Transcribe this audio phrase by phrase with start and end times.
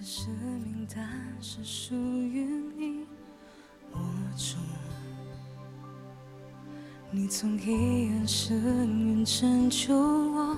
[0.00, 0.32] 的生
[0.64, 1.06] 命单
[1.42, 2.42] 是属于
[2.74, 3.04] 你。
[3.92, 3.98] 我
[4.34, 4.56] 住，
[7.10, 8.58] 你从黑暗深
[9.08, 10.56] 渊拯救我，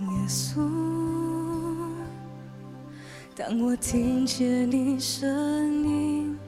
[0.00, 0.60] 耶稣。
[3.34, 3.74] 当我。
[3.76, 5.26] 听见你声
[5.88, 6.38] 音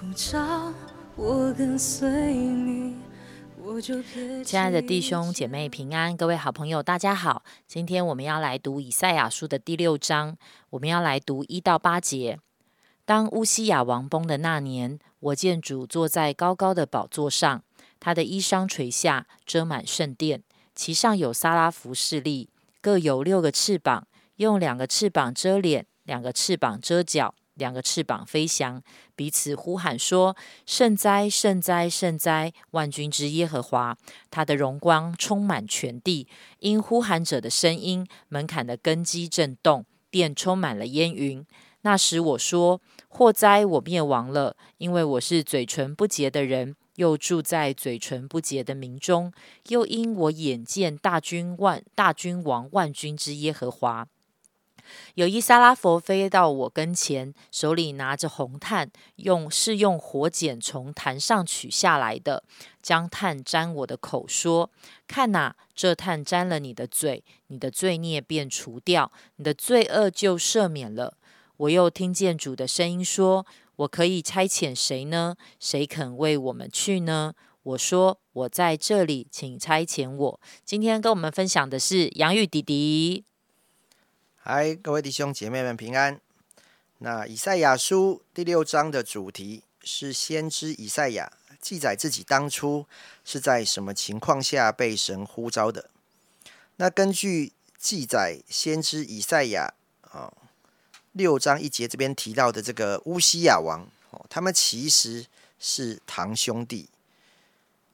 [0.00, 0.72] 呼召，
[1.16, 1.52] 我。
[1.54, 2.94] 跟随你，
[4.44, 7.42] 亲爱的弟兄姐妹平安，各位好朋友大家好。
[7.66, 10.36] 今天我们要来读以赛亚书的第六章，
[10.70, 12.38] 我们要来读一到八节。
[13.04, 17.62] 当乌西雅王崩的那年，我见主坐在高高的宝座上，
[17.98, 20.42] 他的衣裳垂下，遮满圣殿，
[20.74, 22.48] 其上有撒拉弗势力，
[22.80, 28.82] 各有六个翅膀，用两个翅膀遮脸，两个翅膀遮脚，两个翅膀飞翔，
[29.14, 30.34] 彼此呼喊说
[30.66, 32.52] ：“圣哉，圣哉，圣哉！
[32.70, 33.96] 万军之耶和华，
[34.30, 36.26] 他的荣光充满全地。”
[36.58, 41.46] 因呼喊者的声音，门槛的根基震动，便充满了烟云。
[41.82, 49.32] 那时我说：“祸哉，我灭亡了，因为我是嘴唇不洁的人，又住在嘴唇不洁的民中，
[49.68, 54.08] 又因我眼见大君万大君王万军之耶和华。”
[55.14, 62.44] 有一撒拉佛飞到我跟前，手里拿着红炭，用是用火剪从坛上取下来的，
[62.82, 64.70] 将炭沾我的口，说
[65.06, 71.16] ：“看哪，这炭沾了你的嘴，你的罪孽便除掉，你的罪恶就赦免了。”
[71.58, 73.44] 我又听见主的声音说
[73.76, 75.36] ：“我可以差遣谁呢？
[75.58, 83.26] 谁肯为我们去呢？”我说：“我在这里，请差遣我。”今天跟我们分享的是杨玉弟弟。
[84.42, 86.18] 嗨，各位弟兄姐妹们平安。
[87.00, 92.86] 那以赛亚书第六章的主题是先知以赛亚记载自己当初
[93.22, 95.90] 是在什么情况下被神呼召的。
[96.76, 99.74] 那根据记载，先知以赛亚
[100.10, 100.32] 啊
[101.12, 105.26] 六章一节这边提到的这个乌西亚王哦，他们其实
[105.58, 106.88] 是堂兄弟，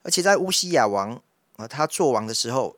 [0.05, 1.21] 而且在乌西亚王
[1.57, 2.77] 啊他做王的时候。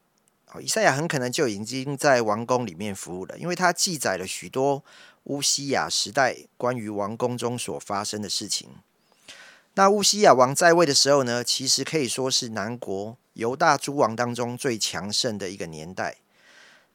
[0.62, 4.82] 以赛亚很可能就已经在王宫里面服务了，因为他记载了许多
[5.24, 8.70] 乌西亚时代关于王宫中所发生的事情。
[9.74, 16.16] 那乌西亚王在位的时候呢，其实可以说是南国犹大诸王当中最强盛的一个年代。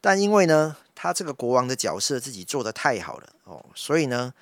[0.01, 4.33] 但因为呢，他这个国王的角色自己做的太好了哦，所以呢，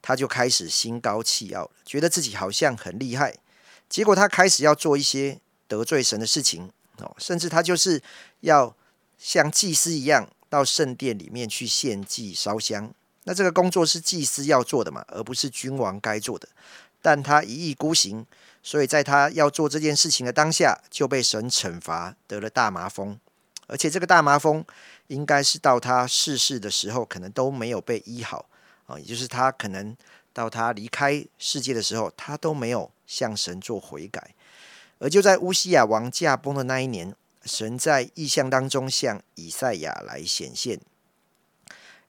[0.00, 3.34] 他就开始心高气傲，觉得自己好像很厉害。
[3.88, 6.70] 结果他开始要做一些得罪神的事情。
[7.04, 8.02] 哦，甚至他就是
[8.40, 8.74] 要
[9.18, 12.92] 像祭司一样到圣殿里面去献祭烧香。
[13.24, 16.48] 那这个工作是祭司要做的嘛，而不是君王该做的。
[17.00, 18.26] 但他一意孤行，
[18.62, 23.18] 所以在他要做这件事情的当下，就被神惩罚，得了大麻风。
[23.66, 24.64] 而且这个大麻风
[25.08, 28.48] 应该是到他逝世的时候，可能都没有被医好
[28.86, 29.96] 啊，也就是他可能
[30.32, 34.34] 到他离开世界的时候，他都没有向神做悔改。
[34.98, 37.14] 而就在乌西亚王驾崩的那一年，
[37.44, 40.80] 神在异象当中向以赛亚来显现。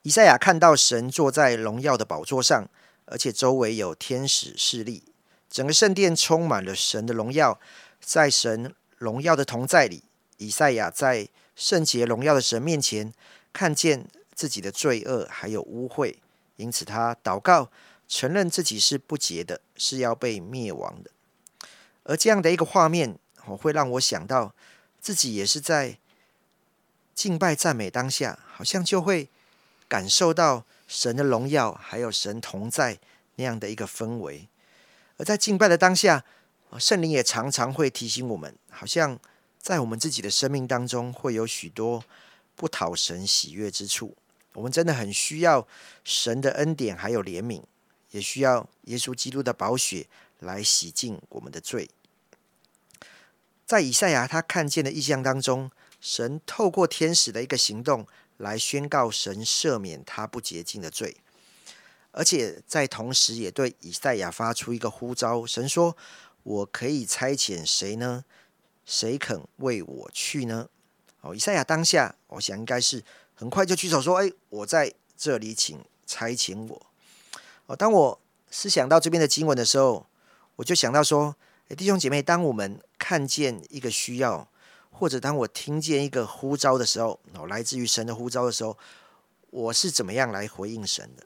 [0.02, 2.68] 以赛亚看到神坐在荣耀的宝座上，
[3.06, 5.04] 而且周围有天使侍立，
[5.50, 7.60] 整个圣殿充满了神的荣耀。
[8.02, 10.04] 在神荣耀的同在里，
[10.38, 13.14] 以赛亚在圣洁荣耀的神面前，
[13.52, 16.16] 看见自己的罪恶还有污秽，
[16.56, 17.70] 因此他祷告，
[18.08, 21.12] 承认自己是不洁的，是要被灭亡的。
[22.10, 23.16] 而这样的一个画面，
[23.46, 24.52] 哦，会让我想到
[25.00, 26.00] 自己也是在
[27.14, 29.30] 敬拜赞美当下，好像就会
[29.88, 32.98] 感受到神的荣耀，还有神同在
[33.36, 34.48] 那样的一个氛围。
[35.18, 36.26] 而在敬拜的当下，
[36.80, 39.20] 圣灵也常常会提醒我们，好像
[39.60, 42.04] 在我们自己的生命当中，会有许多
[42.56, 44.18] 不讨神喜悦之处。
[44.54, 45.68] 我们真的很需要
[46.04, 47.62] 神的恩典，还有怜悯，
[48.10, 50.08] 也需要耶稣基督的宝血
[50.40, 51.88] 来洗净我们的罪。
[53.70, 55.70] 在以赛亚他看见的意象当中，
[56.02, 58.08] 神透过天使的一个行动
[58.38, 61.18] 来宣告神赦免他不洁净的罪，
[62.10, 65.46] 而且在同时也对以赛亚发出一个呼召。
[65.46, 65.96] 神说
[66.42, 68.26] ：“我可以差遣谁呢？
[68.88, 70.68] 谁肯为我去呢？”
[71.22, 73.04] 哦，以赛亚当下，我想应该是
[73.36, 76.86] 很快就举手说：“哎，我在这里，请差遣我。”
[77.68, 80.08] 哦，当我思想到这边的经文的时候，
[80.56, 81.36] 我就想到说。
[81.78, 84.48] 弟兄姐妹，当我们看见一个需要，
[84.92, 88.78] 或者当我听见一个呼召的时候，哦，来自于神的呼召的时候，
[89.50, 91.24] 我是怎么样来回应神的？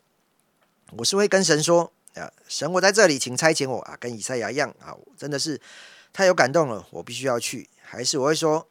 [0.98, 5.60] 我是会跟神说：“啊，神，我在这里，请差遣我啊！”跟以赛亚一样啊，真的是
[6.14, 7.68] 太有感动了，我必须要去。
[7.82, 8.68] 还是我会说：“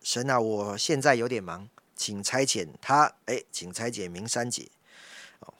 [0.00, 4.68] 神啊，我现在有点忙，请差遣他。”哎，请差遣明三姐。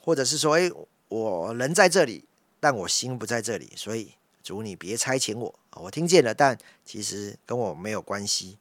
[0.00, 0.70] 或者是说，诶，
[1.08, 2.24] 我人在这里，
[2.60, 4.14] 但我心不在这里，所以
[4.44, 5.58] 主你别差遣我。
[5.72, 8.58] 我听见了，但其实跟我没有关系。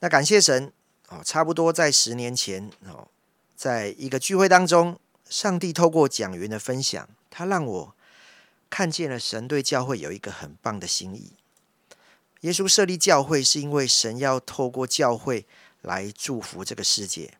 [0.00, 0.70] 那感谢神
[1.08, 3.08] 哦，差不多在十年前哦，
[3.56, 4.98] 在一个聚会当中，
[5.30, 7.94] 上帝透过讲员的分享，他让我
[8.68, 11.32] 看见了神对教会有一个很棒的心意。
[12.40, 15.46] 耶稣设立教会，是因为神要透过教会
[15.80, 17.32] 来祝福这个世界。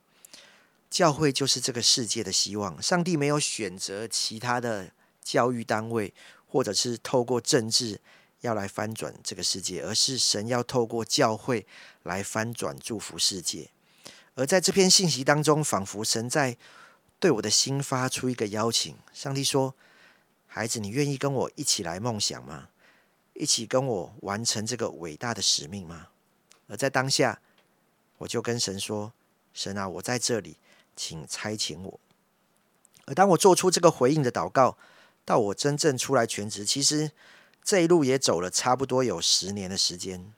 [0.89, 2.81] 教会就是这个世界的希望。
[2.81, 4.91] 上帝没有选择其他的
[5.23, 6.15] 教育单位，
[6.47, 8.01] 或者是透过政治
[8.41, 11.67] 要来翻转这个世界，而是神要透过教会
[12.03, 13.71] 来翻转祝福世界。
[14.35, 16.57] 而在这篇信息当中，仿佛神在
[17.19, 18.97] 对我的心发出一个邀请。
[19.13, 19.75] 上帝说
[20.47, 22.69] ：“孩子，你愿意跟我一起来梦想吗？
[23.35, 26.09] 一起跟我完成这个伟大的使命吗？”
[26.69, 27.41] 而在当下，
[28.19, 29.13] 我就跟神说
[29.55, 30.57] ：“神啊，我在这里。”
[30.99, 32.01] 请差遣我。
[33.05, 34.79] 而当我做出这个回应的祷告，
[35.27, 37.11] 到我真正出来全职，其实
[37.63, 40.33] 这一路也走了差不多有十年的时间。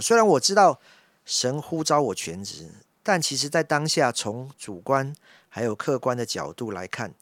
[0.00, 0.78] 虽然我知道
[1.24, 2.70] 神呼召我全职，
[3.02, 5.12] 但其实在当下，从主观
[5.48, 7.14] 还有客观的角度来看，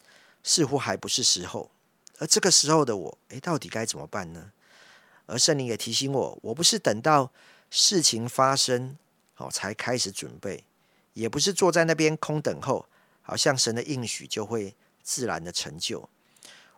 [0.42, 1.70] 似乎还不是时候。
[2.18, 4.50] 而这个时候的我，诶，到底该怎么办呢？
[5.26, 7.30] 而圣灵也提醒我，我不是等到
[7.70, 8.96] 事情发生，
[9.36, 10.64] 哦才开始准备。
[11.14, 12.86] 也不是坐在那边空等候，
[13.22, 16.08] 好像神的应许就会自然的成就。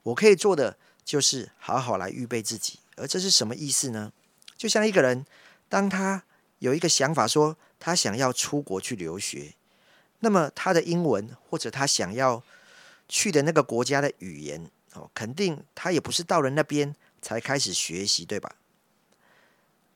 [0.03, 4.13] 我可以做的就是好好来预备自己，而这是什么意思呢？
[4.57, 5.25] 就像一个人，
[5.69, 6.23] 当他
[6.59, 9.55] 有一个想法说他想要出国去留学，
[10.21, 12.43] 那么他的英文或者他想要
[13.09, 18.55] 去的那个国家的语言哦，肯定他也不是到了那边才开始学习，对吧？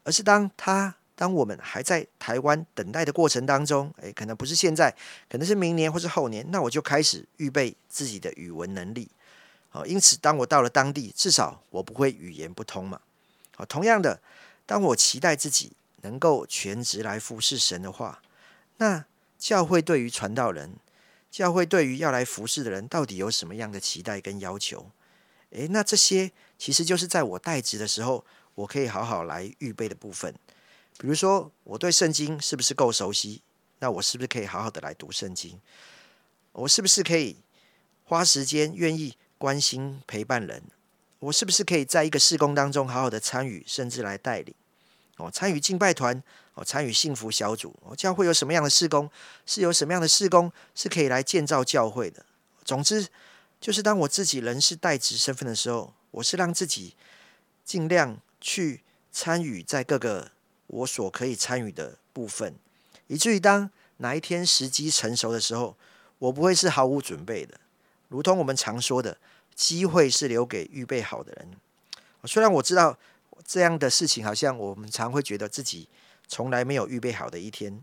[0.05, 0.97] 而是当他。
[1.17, 4.93] 当我们还在台湾等待的过程当中，诶，可能不是现在，
[5.31, 9.09] 可能是明年或是后年，那我就开始预备自己的语文能力。
[9.75, 13.01] 好，因此当我到了当地，至少我不会语言不通嘛。
[13.57, 14.21] 好，同样的，
[14.67, 15.73] 当我期待自己
[16.03, 18.23] 能够全职来服侍神的话，
[18.77, 19.05] 那
[19.37, 20.77] 教会对于传道人，
[21.29, 24.93] 教会对于要来服侍的人，到底有什么样的期待跟要求？
[25.51, 28.25] 诶，那这些其实就是在我代职的时候，
[28.55, 30.33] 我可以好好来预备的部分。
[30.99, 33.43] 比如说，我对圣经是不是够熟悉？
[33.81, 35.61] 那我是不是可以好好的来读圣经？
[36.53, 37.39] 我是不是可以
[38.05, 40.63] 花时间、愿意关心、陪伴人？
[41.19, 44.55] 我是不是可以在一个事工当中好好的参与，甚至来带领？
[45.19, 46.23] 哦，参与敬拜团，
[46.55, 47.77] 哦，参与幸福小组。
[47.83, 49.11] 哦，教会有什么样的事工？
[49.45, 52.25] 是有什么样的事工是可以来建造教会的？
[52.65, 53.07] 总之，
[53.61, 56.97] 就是当我自己人是代职身份的时候，我是让自己
[57.67, 58.81] 尽量去
[59.13, 60.31] 参与在各个。
[60.69, 62.55] 我所可以参与的部分，
[63.09, 65.77] 以至于当哪一天时机成熟的时候，
[66.19, 67.61] 我不会是毫无准备的。
[68.15, 69.19] 如同我们常说的，
[69.57, 71.51] 机会是留给预备好的人。
[72.25, 72.97] 虽然我知道
[73.45, 75.89] 这样的事情，好像我们常会觉得自己
[76.29, 77.81] 从来没有预备好的一天，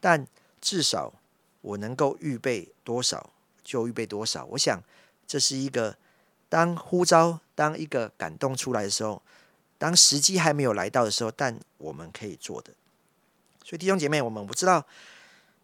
[0.00, 0.26] 但
[0.58, 1.12] 至少
[1.60, 3.28] 我能够预备多少
[3.62, 4.46] 就预备多少。
[4.46, 4.82] 我想
[5.26, 5.98] 这是一个
[6.48, 9.20] 当呼召、当一个感动出来的时候。
[9.80, 12.72] 当时机还没有来到的时候，但我们可以做的。
[13.62, 14.84] 所以弟兄姐妹，我们不知道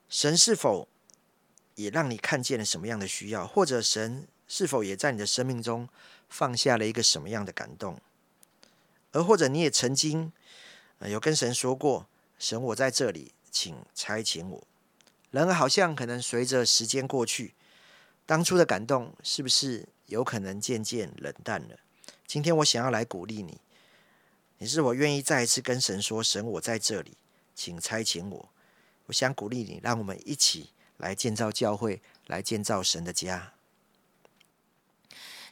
[0.08, 0.86] 神是否
[1.74, 5.88] 也让你看见了什么样的需要，或者神是否也在你的生命中
[6.28, 8.00] 放下了一个什么样的感动，
[9.12, 10.32] 而或者你也曾经
[11.00, 12.06] 有跟神说过
[12.38, 14.66] ：“神，我在这里，请差遣我。”
[15.30, 17.54] 然而，好像可能随着时间过去，
[18.24, 21.78] 当初的感动是不是有可能渐渐冷淡了？
[22.26, 23.60] 今天我想要来鼓励你。
[24.58, 27.16] 你是否愿意再一次跟神说：“神，我在这里，
[27.54, 28.48] 请差遣我。”
[29.06, 30.70] 我想鼓励你，让我们一起
[31.04, 33.52] 来建造教会，来建造神的家。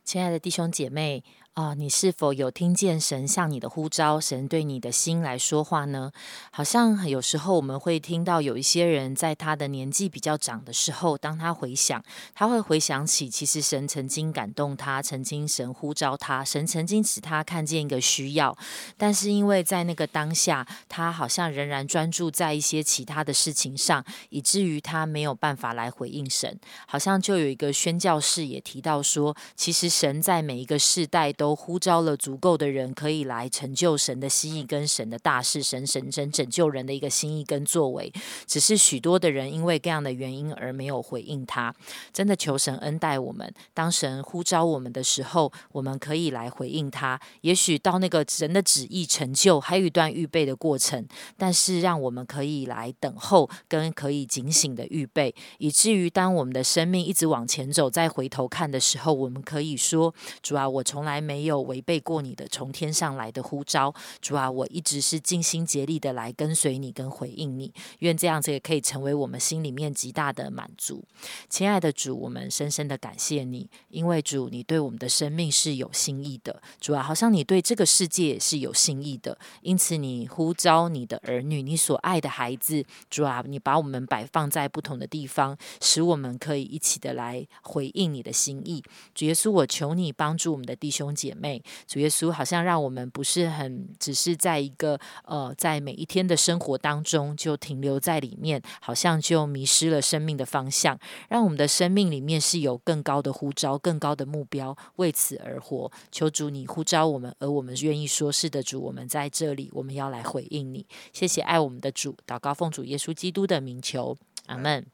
[0.03, 1.23] 亲爱的弟兄姐妹。
[1.55, 4.19] 啊，你是否有听见神向你的呼召？
[4.19, 6.11] 神对你的心来说话呢？
[6.51, 12.03] 好像有时候我们会听到有一些人在他的年纪比较长的时候，当他回想，
[12.35, 18.57] 他会回想起，其实神曾经感动他，曾经神呼召他，神曾经使他看见一个需要，
[18.97, 26.59] 但是因为在那个当下，他好像仍然专注在一些其他的事情上，以至于他没有办法来回应神。
[26.87, 31.31] 好像就有一个宣教士也提到说，其实神在每一个世代。
[31.43, 38.13] 都呼召了足够的人，可以来成就神的心意跟神的大事，神神神拯救人的一个心意跟作为。
[38.47, 41.75] 只是许多的人因为各样的原因而没有回应他。
[42.13, 47.21] 真的求神恩待我们，当神呼召我们的时候，我们可以来回应他。
[47.41, 51.05] 也许到那个神的旨意成就，还有一段预备的过程，
[51.37, 63.95] 但是让我们可以来等候，跟可以警醒的预备，以至于当我们的生命一直往前走，再回头看的时候，我们可以说：主啊，我从来没没有违背过你的从天上来的呼召。
[64.21, 67.73] 主啊，我一直是尽心竭力的来跟随你，跟回应你。
[68.01, 71.03] 愿这样子也可以成为我们心里面极大的满足。
[71.49, 76.61] 亲爱的主，我们深深的感谢你，因为主，你对我们的生命是有心意的。
[76.79, 82.85] 主啊，好像你对这个世界是有心意的，因此你呼召你的儿女，你所爱的孩子。
[83.09, 88.85] 主啊，你把我们摆放在不同的地方，使我们可以一起的来回应你的心意。
[89.15, 91.63] 主耶稣，我求你帮助我们的弟兄姐妹。
[91.87, 100.99] 主耶稣，好像让我们不是很只是在一个呃，在每一天的生活当中就停留在里面，好像就迷失了生命的方向。
[101.29, 105.93] 让我们的生命里面是有更高的呼召、更高的目标，为此而活。
[106.11, 110.85] 求主你呼召我们，而我们愿意说是的主，我们在这里，我们要来回应你。
[111.13, 114.85] 谢谢爱我们的主，祷告奉主耶稣基督的名求，阿门。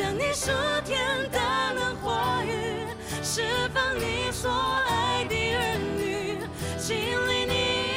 [0.00, 0.50] 将你属
[0.82, 0.98] 天
[1.30, 1.38] 的
[1.74, 2.86] 能话语
[3.22, 3.42] 释
[3.74, 6.38] 放，你所爱的儿女，
[6.78, 6.96] 经
[7.28, 7.52] 历你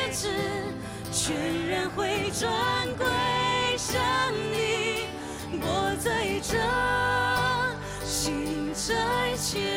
[0.09, 0.27] 一直，
[1.13, 1.33] 全
[1.69, 2.51] 然会转
[2.97, 3.07] 归
[3.77, 4.03] 向
[4.51, 5.05] 你。
[5.61, 6.59] 我在这，
[8.05, 9.72] 心在前。